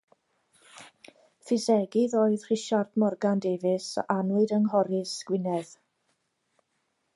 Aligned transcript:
Ffisegydd 1.49 2.15
oedd 2.21 2.47
Rhisiart 2.47 2.97
Morgan 3.03 3.45
Davies 3.47 3.91
a 4.03 4.07
anwyd 4.17 4.57
yng 4.59 4.67
Nghorris, 4.71 5.15
Gwynedd. 5.31 5.79